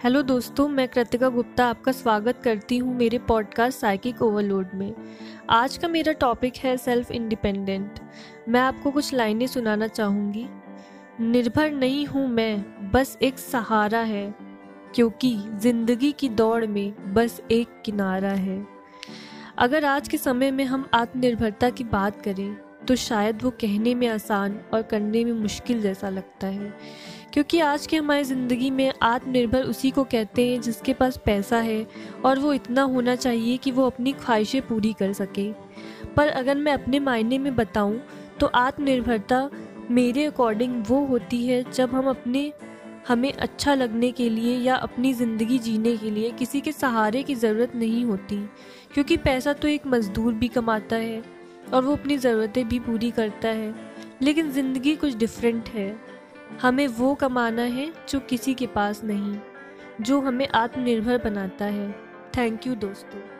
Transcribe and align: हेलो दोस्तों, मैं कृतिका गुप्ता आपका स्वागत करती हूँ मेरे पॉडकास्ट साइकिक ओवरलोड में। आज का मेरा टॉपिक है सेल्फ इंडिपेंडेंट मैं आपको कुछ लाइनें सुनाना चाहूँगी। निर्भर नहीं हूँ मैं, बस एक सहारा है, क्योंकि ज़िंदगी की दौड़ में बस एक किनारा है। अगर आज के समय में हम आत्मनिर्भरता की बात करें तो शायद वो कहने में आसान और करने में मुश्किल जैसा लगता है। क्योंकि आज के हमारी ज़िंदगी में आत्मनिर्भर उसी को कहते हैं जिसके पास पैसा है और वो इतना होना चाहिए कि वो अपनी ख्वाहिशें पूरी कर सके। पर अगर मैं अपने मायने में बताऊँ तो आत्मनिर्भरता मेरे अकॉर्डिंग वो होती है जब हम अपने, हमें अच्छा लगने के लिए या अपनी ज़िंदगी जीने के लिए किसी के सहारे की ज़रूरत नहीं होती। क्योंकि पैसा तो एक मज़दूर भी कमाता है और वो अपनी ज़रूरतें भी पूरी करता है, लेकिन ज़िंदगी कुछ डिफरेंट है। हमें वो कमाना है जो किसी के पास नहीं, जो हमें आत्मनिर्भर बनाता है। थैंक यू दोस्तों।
हेलो 0.00 0.20
दोस्तों, 0.22 0.66
मैं 0.68 0.86
कृतिका 0.88 1.28
गुप्ता 1.28 1.66
आपका 1.66 1.92
स्वागत 1.92 2.40
करती 2.44 2.76
हूँ 2.78 2.94
मेरे 2.94 3.18
पॉडकास्ट 3.18 3.78
साइकिक 3.80 4.20
ओवरलोड 4.22 4.70
में। 4.74 4.94
आज 5.50 5.76
का 5.76 5.88
मेरा 5.88 6.12
टॉपिक 6.14 6.56
है 6.56 6.76
सेल्फ 6.76 7.10
इंडिपेंडेंट 7.10 8.00
मैं 8.48 8.60
आपको 8.60 8.90
कुछ 8.90 9.12
लाइनें 9.14 9.46
सुनाना 9.46 9.86
चाहूँगी। 9.88 10.46
निर्भर 11.22 11.70
नहीं 11.70 12.04
हूँ 12.06 12.26
मैं, 12.28 12.90
बस 12.92 13.16
एक 13.22 13.38
सहारा 13.38 14.00
है, 14.00 14.34
क्योंकि 14.94 15.34
ज़िंदगी 15.54 16.12
की 16.12 16.28
दौड़ 16.28 16.64
में 16.66 17.14
बस 17.14 17.40
एक 17.50 17.82
किनारा 17.84 18.32
है। 18.34 18.66
अगर 19.58 19.84
आज 19.86 20.08
के 20.08 20.16
समय 20.18 20.50
में 20.50 20.64
हम 20.64 20.88
आत्मनिर्भरता 20.94 21.70
की 21.70 21.84
बात 21.86 22.22
करें 22.22 22.56
तो 22.86 22.94
शायद 22.96 23.42
वो 23.42 23.50
कहने 23.60 23.94
में 23.94 24.06
आसान 24.08 24.60
और 24.74 24.82
करने 24.82 25.24
में 25.24 25.32
मुश्किल 25.32 25.80
जैसा 25.82 26.08
लगता 26.10 26.46
है। 26.46 26.72
क्योंकि 27.32 27.58
आज 27.60 27.86
के 27.86 27.96
हमारी 27.96 28.24
ज़िंदगी 28.24 28.70
में 28.70 28.92
आत्मनिर्भर 29.02 29.62
उसी 29.64 29.90
को 29.90 30.04
कहते 30.04 30.46
हैं 30.48 30.60
जिसके 30.60 30.92
पास 30.94 31.16
पैसा 31.16 31.58
है 31.58 31.86
और 32.24 32.38
वो 32.38 32.52
इतना 32.52 32.82
होना 32.84 33.14
चाहिए 33.16 33.56
कि 33.56 33.70
वो 33.70 33.86
अपनी 33.86 34.12
ख्वाहिशें 34.14 34.60
पूरी 34.62 34.92
कर 34.92 35.12
सके। 35.12 35.50
पर 36.16 36.28
अगर 36.28 36.54
मैं 36.56 36.72
अपने 36.72 36.98
मायने 37.00 37.38
में 37.38 37.54
बताऊँ 37.56 38.00
तो 38.40 38.46
आत्मनिर्भरता 38.46 39.48
मेरे 39.90 40.24
अकॉर्डिंग 40.26 40.82
वो 40.88 41.04
होती 41.06 41.46
है 41.46 41.62
जब 41.70 41.94
हम 41.94 42.08
अपने, 42.08 42.52
हमें 43.08 43.32
अच्छा 43.32 43.74
लगने 43.74 44.10
के 44.12 44.28
लिए 44.30 44.56
या 44.58 44.76
अपनी 44.76 45.12
ज़िंदगी 45.14 45.58
जीने 45.58 45.96
के 45.96 46.10
लिए 46.10 46.30
किसी 46.30 46.60
के 46.60 46.72
सहारे 46.72 47.22
की 47.22 47.34
ज़रूरत 47.34 47.74
नहीं 47.76 48.04
होती। 48.04 48.36
क्योंकि 48.94 49.16
पैसा 49.18 49.52
तो 49.52 49.68
एक 49.68 49.86
मज़दूर 49.86 50.32
भी 50.34 50.48
कमाता 50.48 50.96
है 50.96 51.22
और 51.72 51.84
वो 51.84 51.92
अपनी 51.92 52.16
ज़रूरतें 52.18 52.66
भी 52.68 52.78
पूरी 52.80 53.10
करता 53.10 53.48
है, 53.48 53.74
लेकिन 54.22 54.50
ज़िंदगी 54.52 54.96
कुछ 54.96 55.16
डिफरेंट 55.16 55.68
है। 55.68 55.88
हमें 56.62 56.88
वो 56.88 57.14
कमाना 57.14 57.62
है 57.62 57.92
जो 58.08 58.20
किसी 58.20 58.54
के 58.54 58.66
पास 58.66 59.04
नहीं, 59.04 59.38
जो 60.00 60.20
हमें 60.20 60.48
आत्मनिर्भर 60.48 61.18
बनाता 61.18 61.64
है। 61.64 61.92
थैंक 62.36 62.66
यू 62.66 62.74
दोस्तों। 62.74 63.35